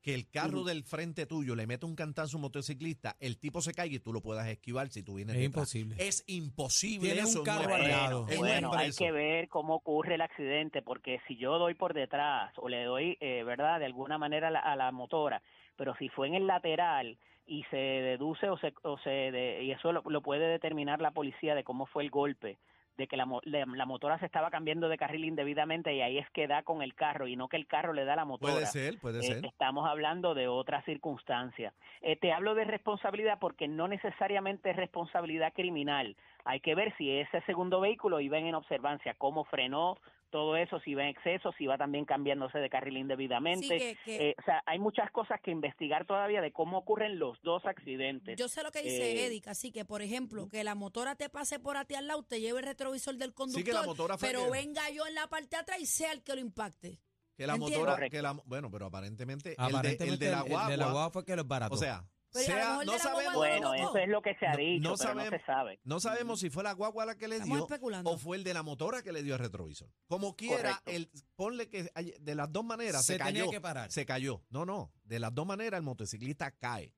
que 0.01 0.13
el 0.13 0.29
carro 0.29 0.63
del 0.63 0.83
frente 0.83 1.25
tuyo 1.25 1.55
le 1.55 1.65
meta 1.65 1.87
un 1.87 1.95
cantazo 1.95 2.35
a 2.35 2.37
un 2.37 2.43
motociclista, 2.43 3.17
el 3.19 3.39
tipo 3.39 3.59
se 3.61 3.73
caiga 3.73 3.95
y 3.95 3.99
tú 3.99 4.13
lo 4.13 4.21
puedas 4.21 4.47
esquivar 4.47 4.89
si 4.89 5.01
tú 5.01 5.15
vienes 5.15 5.35
Es 5.35 5.41
detrás. 5.41 5.73
imposible. 5.75 5.95
Es 6.07 6.23
imposible 6.27 7.11
Tienes 7.13 7.29
eso. 7.31 7.39
un 7.39 7.45
carro 7.45 7.73
al 7.73 7.87
lado. 7.87 8.27
Bueno, 8.37 8.71
hay 8.73 8.91
que 8.91 9.11
ver 9.11 9.49
cómo 9.49 9.73
ocurre 9.75 10.13
el 10.15 10.21
accidente, 10.21 10.83
porque 10.83 11.19
si 11.27 11.37
yo 11.37 11.57
doy 11.57 11.73
por 11.73 11.95
detrás 11.95 12.53
o 12.57 12.69
le 12.69 12.83
doy, 12.83 13.17
eh, 13.19 13.43
¿verdad?, 13.43 13.79
de 13.79 13.85
alguna 13.85 14.19
manera 14.19 14.49
a 14.49 14.51
la, 14.51 14.59
a 14.59 14.75
la 14.75 14.91
motora, 14.91 15.41
pero 15.75 15.95
si 15.95 16.09
fue 16.09 16.27
en 16.27 16.35
el 16.35 16.47
lateral 16.47 17.17
y 17.45 17.63
se 17.65 17.77
deduce 17.77 18.49
o 18.49 18.57
se, 18.57 18.73
o 18.83 18.97
se 18.97 19.09
de- 19.09 19.63
y 19.63 19.71
eso 19.71 19.91
lo, 19.91 20.01
lo 20.05 20.21
puede 20.21 20.47
determinar 20.47 21.01
la 21.01 21.11
policía 21.11 21.53
de 21.55 21.63
cómo 21.63 21.85
fue 21.85 22.03
el 22.03 22.09
golpe, 22.09 22.57
de 22.97 23.07
que 23.07 23.17
la, 23.17 23.25
mo- 23.25 23.41
la, 23.43 23.65
la 23.65 23.85
motora 23.85 24.17
se 24.19 24.25
estaba 24.25 24.49
cambiando 24.49 24.87
de 24.87 24.97
carril 24.97 25.25
indebidamente 25.25 25.93
y 25.93 26.01
ahí 26.01 26.17
es 26.17 26.29
que 26.31 26.47
da 26.47 26.63
con 26.63 26.81
el 26.81 26.95
carro 26.95 27.27
y 27.27 27.35
no 27.35 27.49
que 27.49 27.57
el 27.57 27.67
carro 27.67 27.91
le 27.93 28.05
da 28.05 28.13
a 28.13 28.15
la 28.15 28.25
motora. 28.25 28.53
Puede 28.53 28.65
ser, 28.67 28.97
puede 28.99 29.19
Eh, 29.19 29.33
ser. 29.33 29.45
estamos 29.45 29.85
hablando 29.87 30.33
de 30.33 30.47
otra 30.47 30.81
circunstancia. 30.83 31.73
Eh, 32.01 32.15
te 32.15 32.31
hablo 32.31 32.55
de 32.55 32.63
responsabilidad 32.63 33.37
porque 33.39 33.67
no 33.67 33.87
necesariamente 33.89 34.69
es 34.69 34.75
responsabilidad 34.77 35.53
criminal. 35.53 36.15
Hay 36.45 36.61
que 36.61 36.73
ver 36.73 36.95
si 36.97 37.11
ese 37.11 37.41
segundo 37.41 37.81
vehículo 37.81 38.21
iba 38.21 38.37
en 38.37 38.55
observancia, 38.55 39.13
cómo 39.17 39.43
frenó, 39.43 39.97
todo 40.35 40.57
eso, 40.57 40.81
si 40.81 40.93
va 40.95 41.03
en 41.03 41.09
exceso, 41.09 41.53
si 41.57 41.65
va 41.65 41.77
también 41.77 42.03
cambiándose 42.03 42.57
de 42.57 42.69
carril 42.69 42.95
Sí, 42.95 42.99
indebidamente. 42.99 43.67
que- 43.77 43.97
que- 44.03 44.29
Eh, 44.31 44.35
o 44.37 44.43
sea, 44.43 44.61
hay 44.65 44.79
muchas 44.79 45.09
cosas 45.11 45.39
que 45.41 45.49
investigar 45.49 46.05
todavía 46.05 46.41
de 46.41 46.51
cómo 46.51 46.77
ocurren 46.79 47.19
los 47.19 47.41
dos 47.41 47.65
accidentes. 47.65 48.37
Yo 48.37 48.49
sé 48.49 48.61
lo 48.61 48.69
que 48.71 48.81
dice 48.81 49.13
Eh, 49.13 49.25
Edic, 49.27 49.47
así 49.47 49.71
que, 49.71 49.85
por 49.85 50.01
ejemplo, 50.01 50.49
que 50.49 50.65
la 50.65 50.75
motora 50.75 51.15
te 51.15 51.29
pase 51.29 51.57
por 51.57 51.77
a 51.77 51.85
ti 51.85 51.95
al 51.95 52.07
lado, 52.07 52.23
te 52.23 52.41
lleve 52.41 52.59
el 52.59 52.65
retrovisor 52.65 53.15
del 53.15 53.33
conductor, 53.33 53.59
Sí, 53.61 53.63
que 53.63 53.71
la 53.73 53.83
motora 53.83 54.17
pero 54.17 54.43
que- 54.43 54.51
venga 54.51 54.89
yo 54.89 55.07
en 55.07 55.15
la 55.15 55.27
parte 55.27 55.55
de 55.55 55.57
atrás 55.61 55.79
y 55.79 55.85
sea 55.85 56.11
el 56.11 56.21
que 56.21 56.35
lo 56.35 56.41
impacte. 56.41 56.99
Que 57.37 57.47
la 57.47 57.55
motora, 57.55 58.09
que 58.09 58.21
la, 58.21 58.33
bueno, 58.45 58.69
pero 58.69 58.87
aparentemente, 58.87 59.51
el 59.51 59.55
de- 59.55 59.63
Aparentemente 59.63 60.03
el 60.05 60.19
de, 60.19 60.31
la 60.31 60.37
el 60.39 60.43
de 60.43 60.49
la 60.49 60.55
guagua, 60.57 60.91
guagua 60.91 61.09
fue 61.11 61.23
que 61.25 61.35
los 61.37 61.47
barató. 61.47 61.75
o 61.75 61.77
sea, 61.77 62.03
Pero 62.35 62.45
sea, 62.45 62.79
no 62.85 62.99
sabemos. 62.99 63.33
no 63.33 63.39
Bueno, 63.39 63.71
tocó. 63.71 63.75
eso 63.75 63.97
es 63.97 64.09
lo 64.09 64.21
que 64.21 64.35
se 64.35 64.45
ha 64.45 64.51
No- 64.51 64.57
dicho, 64.57 64.89
no 64.89 64.95
pero 64.97 65.13
no 65.13 65.19
sabemos. 65.21 65.39
se 65.39 65.45
sabe. 65.45 65.79
No 65.83 65.99
sabemos 65.99 66.39
si 66.41 66.49
fue 66.49 66.63
la 66.63 66.73
guagua 66.73 67.05
la 67.05 67.15
que 67.17 67.27
le 67.27 67.39
dio 67.39 67.67
o 68.03 68.17
fue 68.17 68.37
el 68.37 68.43
de 68.43 68.53
la 68.53 68.61
motora 68.63 69.01
que 69.01 69.11
le 69.11 69.23
dio 69.23 69.33
el 69.35 69.39
retrovisor. 69.39 69.89
Como 70.07 70.35
quiera, 70.35 70.81
Correcto. 70.83 70.91
el, 70.91 71.09
ponle 71.35 71.69
que 71.69 71.89
de 72.19 72.35
las 72.35 72.51
dos 72.51 72.63
maneras 72.65 73.05
se, 73.05 73.13
Se 73.13 73.19
tenía 73.19 73.41
cayó. 73.43 73.51
que 73.51 73.61
parar. 73.61 73.91
Se 73.91 74.05
cayó. 74.05 74.43
No, 74.49 74.65
no. 74.65 74.91
De 75.03 75.19
las 75.19 75.33
dos 75.33 75.45
maneras 75.45 75.77
el 75.77 75.83
motociclista 75.83 76.51
cae. 76.51 76.93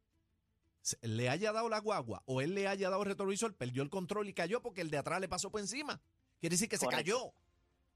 Le 1.01 1.29
haya 1.29 1.51
dado 1.51 1.67
la 1.69 1.79
guagua 1.79 2.23
o 2.25 2.39
él 2.41 2.55
le 2.55 2.67
haya 2.67 2.89
dado 2.89 3.01
el 3.03 3.09
retrovisor, 3.09 3.53
perdió 3.55 3.83
el 3.83 3.89
control 3.89 4.29
y 4.29 4.33
cayó 4.33 4.61
porque 4.61 4.81
el 4.81 4.89
de 4.89 4.97
atrás 4.97 5.19
le 5.19 5.27
pasó 5.27 5.51
por 5.51 5.59
encima. 5.59 6.01
Quiere 6.39 6.53
decir 6.53 6.69
que 6.69 6.77
se 6.77 6.87
cayó. 6.87 7.33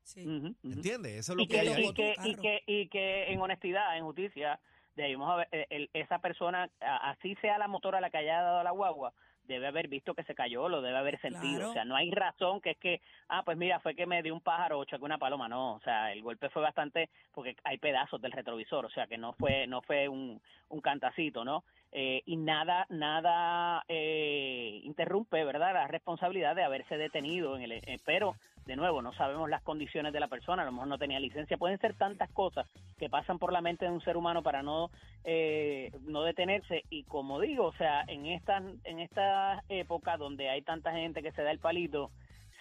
Sí. 0.04 0.26
¿Entiendes? 0.64 1.14
Eso 1.20 1.34
es 1.34 1.38
lo 1.38 1.44
y 1.44 1.48
que, 1.48 1.62
que, 1.62 1.64
y, 1.82 1.94
que, 1.94 2.16
tu 2.16 2.28
y, 2.28 2.32
carro. 2.36 2.42
que, 2.42 2.64
y 2.68 2.90
que 2.90 3.32
en 3.32 3.40
honestidad, 3.40 3.98
en 3.98 4.04
justicia, 4.04 4.60
debimos 4.96 5.30
haber, 5.30 5.48
eh, 5.52 5.68
el- 5.70 5.90
esa 5.94 6.20
persona, 6.20 6.70
así 6.80 7.36
sea 7.36 7.58
la 7.58 7.68
motora 7.68 8.02
la 8.02 8.10
que 8.10 8.18
haya 8.18 8.42
dado 8.42 8.64
la 8.64 8.72
guagua, 8.72 9.14
debe 9.44 9.68
haber 9.68 9.88
visto 9.88 10.14
que 10.14 10.24
se 10.24 10.36
cayó, 10.36 10.70
lo 10.70 10.82
debe 10.82 10.98
haber 10.98 11.20
sentido. 11.20 11.56
Claro. 11.58 11.70
O 11.72 11.74
sea, 11.74 11.84
no 11.84 11.96
hay 11.96 12.12
razón 12.12 12.62
que 12.62 12.72
es 12.72 12.78
que, 12.78 13.02
ah, 13.28 13.42
pues 13.44 13.58
mira, 13.58 13.80
fue 13.80 13.96
que 13.96 14.06
me 14.06 14.22
dio 14.22 14.34
un 14.34 14.40
pájaro 14.42 14.80
o 14.80 14.86
choqué 14.86 15.04
una 15.04 15.18
paloma. 15.18 15.50
No, 15.50 15.74
o 15.74 15.80
sea, 15.82 16.12
el 16.14 16.22
golpe 16.22 16.50
fue 16.50 16.62
bastante, 16.62 17.10
porque 17.34 17.56
hay 17.64 17.78
pedazos 17.78 18.22
del 18.22 18.32
retrovisor, 18.32 18.86
o 18.86 18.90
sea, 18.90 19.08
que 19.08 19.18
no 19.18 19.34
fue 19.34 19.68
no 19.68 19.82
fue 19.82 20.08
un, 20.08 20.40
un 20.70 20.80
cantacito, 20.82 21.44
¿no? 21.44 21.64
Eh, 21.92 22.22
y 22.26 22.38
nada 22.38 22.86
nada 22.90 23.84
eh, 23.90 24.80
interrumpe, 24.84 25.44
¿verdad?, 25.44 25.74
la 25.74 25.88
responsabilidad 25.88 26.56
de 26.56 26.64
haberse 26.64 26.98
detenido 26.98 27.58
en 27.58 27.64
el... 27.64 27.72
eh, 27.74 28.00
pero, 28.06 28.36
de 28.66 28.76
nuevo, 28.76 29.02
no 29.02 29.14
sabemos 29.14 29.50
las 29.50 29.64
condiciones 29.64 30.14
de 30.14 30.20
la 30.20 30.28
persona, 30.28 30.62
a 30.62 30.66
lo 30.66 30.72
mejor 30.72 30.88
no 30.88 30.98
tenía 30.98 31.20
licencia. 31.20 31.58
Pueden 31.58 31.80
ser 31.80 31.96
tantas 31.96 32.30
cosas 32.32 32.68
que 32.98 33.10
pasan 33.10 33.40
por 33.40 33.52
la 33.52 33.62
mente 33.62 33.86
de 33.86 33.92
un 33.92 34.02
ser 34.02 34.18
humano 34.18 34.44
para 34.44 34.62
no 34.62 34.92
eh, 35.24 35.92
no 36.02 36.24
detenerse 36.24 36.84
y 36.90 37.04
como 37.04 37.40
digo, 37.40 37.66
o 37.66 37.74
sea, 37.74 38.04
en 38.08 38.28
esta 38.28 38.62
en 38.84 39.00
esta 39.00 39.64
época 39.70 40.18
donde 40.18 40.50
hay 40.50 40.62
tanta 40.62 40.92
gente 40.92 41.22
que 41.22 41.32
se 41.32 41.44
da 41.44 41.52
el 41.52 41.60
palito, 41.60 42.12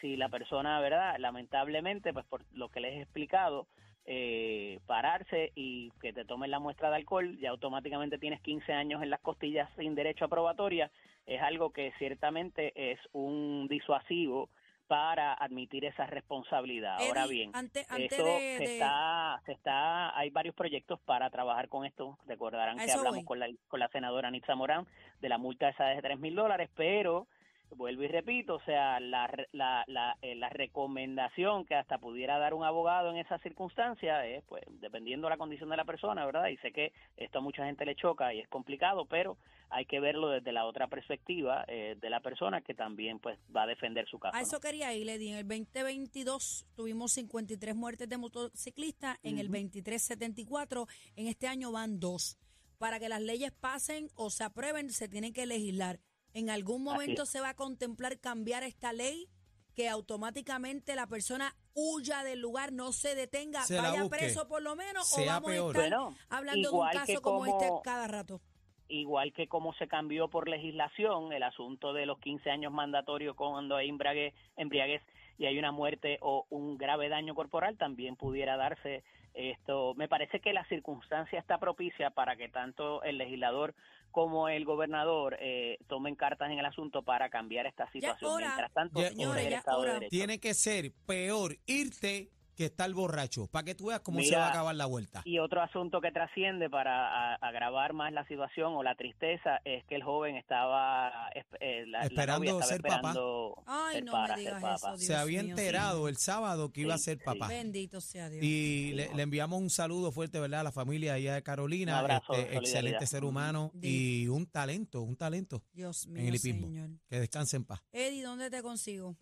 si 0.01 0.17
la 0.17 0.29
persona, 0.29 0.81
¿verdad? 0.81 1.17
Lamentablemente, 1.19 2.13
pues 2.13 2.27
por 2.27 2.45
lo 2.53 2.69
que 2.71 2.81
les 2.81 2.95
he 2.95 3.03
explicado, 3.03 3.67
eh, 4.07 4.81
pararse 4.87 5.53
y 5.55 5.91
que 6.01 6.13
te 6.13 6.25
tomen 6.25 6.51
la 6.51 6.59
muestra 6.59 6.91
de 6.91 6.97
alcohol, 6.97 7.39
ya 7.39 7.51
automáticamente 7.51 8.19
tienes 8.19 8.41
15 8.41 8.73
años 8.73 9.03
en 9.03 9.11
las 9.11 9.21
costillas 9.21 9.69
sin 9.77 9.95
derecho 9.95 10.25
a 10.25 10.29
probatoria, 10.29 10.91
es 11.27 11.41
algo 11.43 11.71
que 11.71 11.93
ciertamente 11.99 12.73
es 12.93 12.99
un 13.13 13.69
disuasivo 13.69 14.49
para 14.91 15.35
admitir 15.35 15.85
esa 15.85 16.05
responsabilidad. 16.07 16.97
Ahora 16.99 17.29
bien, 17.29 17.53
antes 17.55 17.87
eso 17.89 18.25
de, 18.25 18.57
se 18.59 18.65
de- 18.65 18.73
está, 18.73 19.41
se 19.47 19.53
está, 19.53 20.19
hay 20.19 20.31
varios 20.31 20.53
proyectos 20.57 20.99
para 21.03 21.31
trabajar 21.31 21.69
con 21.69 21.87
esto. 21.87 22.19
Recordarán 22.27 22.77
que 22.77 22.91
hablamos 22.91 23.19
voy. 23.19 23.25
con 23.25 23.39
la, 23.39 23.49
con 23.69 23.79
la 23.79 23.87
senadora 23.91 24.33
Nitza 24.33 24.57
Morán 24.57 24.89
de 25.21 25.29
la 25.29 25.39
multa 25.39 25.69
esa 25.69 25.85
de 25.85 26.03
tres 26.03 26.19
mil 26.19 26.35
dólares, 26.35 26.71
pero 26.75 27.29
vuelvo 27.77 28.03
y 28.03 28.09
repito, 28.09 28.57
o 28.57 28.61
sea, 28.63 29.01
la, 29.01 29.31
la, 29.53 29.85
la, 29.87 30.17
eh, 30.23 30.35
la 30.35 30.49
recomendación 30.49 31.65
que 31.65 31.75
hasta 31.75 31.99
pudiera 31.99 32.39
dar 32.39 32.55
un 32.55 32.65
abogado 32.65 33.11
en 33.11 33.17
esa 33.17 33.39
circunstancia 33.39 34.27
es, 34.27 34.45
pues, 34.45 34.65
dependiendo 34.81 35.27
de 35.27 35.31
la 35.31 35.39
condición 35.39 35.71
de 35.71 35.77
la 35.77 35.85
persona, 35.85 36.27
¿verdad? 36.27 36.49
Y 36.49 36.57
sé 36.59 36.73
que 36.73 36.93
esto 37.17 37.39
a 37.39 37.43
mucha 37.43 37.65
gente 37.65 37.85
le 37.85 37.95
choca 37.95 38.35
y 38.35 38.41
es 38.41 38.49
complicado, 38.49 39.07
pero 39.07 39.37
hay 39.71 39.85
que 39.87 40.01
verlo 40.01 40.31
desde 40.31 40.53
la 40.53 40.67
otra 40.67 40.89
perspectiva 40.89 41.65
eh, 41.69 41.97
de 42.01 42.11
la 42.11 42.21
persona 42.21 42.61
que 42.61 42.75
también, 42.75 43.19
pues, 43.19 43.39
va 43.55 43.63
a 43.63 43.67
defender 43.67 44.07
su 44.09 44.19
caso. 44.19 44.37
A 44.37 44.41
¿no? 44.41 44.47
eso 44.47 44.61
quería 44.61 44.93
ir, 44.95 45.07
Lady. 45.07 45.29
En 45.29 45.37
el 45.39 45.49
2022 45.49 46.67
tuvimos 46.75 47.13
53 47.13 47.75
muertes 47.77 48.09
de 48.09 48.19
motociclistas, 48.19 49.19
en 49.23 49.39
el 49.39 49.47
Ujú. 49.47 49.53
23 49.53 50.03
74, 50.03 50.87
en 51.17 51.27
este 51.29 51.47
año 51.47 51.73
van 51.73 52.01
dos. 52.01 52.39
Para 52.79 52.99
que 52.99 53.09
las 53.11 53.21
leyes 53.21 53.53
pasen 53.53 54.09
o 54.15 54.31
se 54.31 54.43
aprueben, 54.43 54.91
se 54.91 55.09
tienen 55.09 55.33
que 55.35 55.45
legislar. 55.45 56.01
¿En 56.35 56.51
algún 56.51 56.83
momento 56.85 57.27
se 57.27 57.41
va 57.41 57.51
a 57.51 57.55
contemplar 57.55 58.19
cambiar 58.21 58.63
esta 58.63 58.93
ley? 58.93 59.29
Que 59.75 59.89
automáticamente 59.89 60.95
la 60.95 61.07
persona 61.07 61.55
huya 61.75 62.23
del 62.23 62.41
lugar, 62.41 62.73
no 62.73 62.93
se 62.93 63.15
detenga, 63.15 63.63
Se 63.63 63.79
vaya 63.81 64.09
preso 64.09 64.47
por 64.49 64.63
lo 64.63 64.77
menos, 64.77 65.13
o 65.13 65.17
Sea 65.17 65.35
vamos 65.35 65.51
peor. 65.53 65.77
a 65.77 65.83
estar 65.85 65.99
Bueno, 65.99 66.17
hablando 66.29 66.69
de 66.69 66.69
un 66.69 66.75
igual 66.75 66.93
caso 66.93 67.07
que 67.07 67.21
como 67.21 67.47
este 67.47 67.69
como- 67.69 67.83
cada 67.83 68.07
rato. 68.09 68.41
igual 68.89 69.33
que 69.33 69.47
como 69.47 69.73
se 69.75 69.87
cambió 69.87 70.29
por 70.29 70.49
legislación 70.49 71.33
el 71.33 71.45
asunto 71.45 71.93
de 71.93 72.07
los 72.07 72.19
15 72.19 72.51
años 72.51 72.73
mandatorios 72.73 73.37
cuando 73.37 73.77
hay 73.77 73.89
embriaguez, 73.89 74.35
embriaguez 74.57 75.03
y 75.39 75.47
hay 75.47 75.59
una 75.59 75.71
muerte 75.73 76.19
o 76.21 76.45
un 76.51 76.77
grave 76.77 77.09
daño 77.09 77.35
corporal, 77.35 77.79
también 77.79 78.17
pudiera 78.17 78.57
darse 78.57 79.05
esto. 79.33 79.95
Me 79.95 80.09
parece 80.09 80.41
que 80.41 80.53
la 80.53 80.65
circunstancia 80.67 81.39
está 81.39 81.59
propicia 81.59 82.11
para 82.11 82.35
que 82.37 82.49
tanto 82.49 83.03
el 83.05 83.17
legislador 83.17 83.75
como 84.11 84.49
el 84.49 84.65
gobernador 84.65 85.37
eh, 85.41 85.79
tomen 85.89 86.17
cartas 86.17 86.51
en 86.51 86.59
el 86.59 86.65
asunto 86.67 87.03
para 87.03 87.29
cambiar 87.31 87.67
esta 87.67 87.91
situación. 87.93 88.39
Mientras 88.39 88.73
tanto, 88.73 89.01
Ya 89.01 89.09
ese 89.09 89.23
es 89.23 89.29
hora, 89.29 89.43
el 89.43 89.51
ya 89.51 89.59
Estado 89.59 89.83
de 89.83 89.83
hora. 89.83 89.95
Derecho. 89.95 90.11
Tiene 90.11 90.39
que 90.41 90.55
ser 90.55 90.93
peor 91.07 91.57
irte 91.67 92.31
que 92.61 92.67
estar 92.67 92.93
borracho, 92.93 93.47
para 93.47 93.65
que 93.65 93.75
tú 93.75 93.87
veas 93.87 94.01
cómo 94.01 94.21
se 94.21 94.37
va 94.37 94.47
a 94.49 94.51
acabar 94.51 94.75
la 94.75 94.85
vuelta. 94.85 95.23
Y 95.25 95.39
otro 95.39 95.63
asunto 95.63 96.03
que 96.03 96.13
trasciende 96.13 96.69
para 96.69 97.33
a- 97.33 97.35
agravar 97.37 97.95
más 97.95 98.13
la 98.13 98.27
situación 98.27 98.75
o 98.75 98.83
la 98.83 98.95
tristeza 98.97 99.61
es 99.65 99.83
que 99.87 99.95
el 99.95 100.03
joven 100.03 100.37
estaba 100.37 101.31
eh, 101.61 101.87
la- 101.87 102.01
la 102.01 102.05
Esperando 102.05 102.51
novia 102.53 102.67
ser 102.67 102.83
papá. 102.83 102.95
esperando 102.97 103.63
Ay, 103.67 103.95
ser 103.95 104.05
no 104.05 104.13
para 104.13 104.37
me 104.37 104.43
ser 104.43 104.55
digas 104.57 104.63
papá. 104.63 104.75
eso, 104.77 104.97
Dios 104.99 105.05
se 105.07 105.17
había 105.17 105.43
mío, 105.43 105.51
enterado 105.53 106.09
el 106.09 106.17
sábado 106.19 106.71
que 106.71 106.83
iba 106.83 106.93
a 106.95 106.99
ser 106.99 107.17
sí. 107.19 107.25
papá. 107.25 107.49
Bendito 107.49 108.01
sea 108.03 108.29
Dios. 108.29 108.45
Y 108.45 108.51
Sí, 108.91 108.93
le, 108.95 109.23
enviamos 109.23 109.59
un 109.59 109.71
saludo 109.71 110.13
fuerte, 110.13 110.39
¿verdad? 110.39 110.61
A 110.61 110.65
la 110.65 110.73
familia 110.73 111.15
allá 111.15 111.35
de 111.35 111.43
Carolina. 111.43 111.93
Un 111.95 111.99
abrazo 112.01 112.35
este, 112.35 112.57
excelente 112.59 113.07
ser 113.07 113.25
humano 113.25 113.73
y 113.81 114.29
un 114.29 114.47
talento, 114.47 115.01
un 115.01 115.17
talento 115.17 115.63
Dios 115.73 116.05
en 116.07 116.13
mío, 116.13 116.29
el 116.29 116.35
hipismo. 116.35 116.67
Señor. 116.67 116.91
Que 117.09 117.21
descanse 117.21 117.57
en 117.57 117.65
paz. 117.65 117.81
Eddie, 117.93 118.23
¿dónde 118.23 118.51
te 118.51 118.63
consigo? 118.63 119.17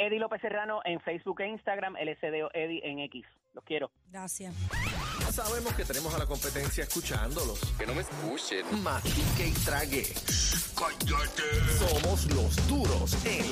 Eddie 0.00 0.18
López 0.18 0.40
Serrano 0.40 0.80
en 0.86 0.98
Facebook 1.00 1.42
e 1.42 1.48
Instagram, 1.48 1.94
LSDO 1.94 2.48
Eddie 2.54 2.80
en 2.84 3.00
X. 3.00 3.26
Los 3.52 3.62
quiero. 3.64 3.90
Gracias. 4.08 4.54
Sabemos 5.30 5.74
que 5.74 5.84
tenemos 5.84 6.14
a 6.14 6.18
la 6.18 6.26
competencia 6.26 6.84
escuchándolos. 6.84 7.60
Que 7.78 7.86
no 7.86 7.94
me 7.94 8.00
escuchen. 8.00 8.64
Matique 8.82 9.48
y 9.48 9.52
trague. 9.64 10.04
Somos 11.78 12.26
los 12.34 12.68
duros 12.68 13.26
en 13.26 13.44